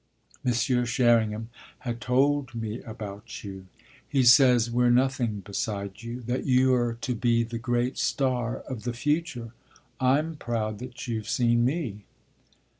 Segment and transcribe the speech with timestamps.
[0.43, 1.49] "Monsieur Sherringham
[1.81, 3.67] has told me about you.
[4.07, 8.93] He says we're nothing beside you that you're to be the great star of the
[8.93, 9.51] future.
[9.99, 12.05] I'm proud that you've seen me."